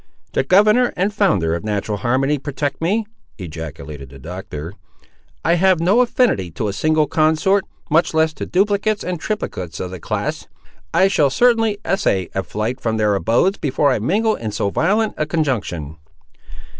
[0.33, 3.05] "The Governor and Founder of natural harmony protect me!"
[3.37, 4.73] ejaculated the Doctor.
[5.45, 9.91] "I have no affinity to a single consort, much less to duplicates and triplicates of
[9.91, 10.47] the class!
[10.91, 15.13] I shall certainly essay a flight from their abodes before I mingle in so violent
[15.17, 15.97] a conjunction."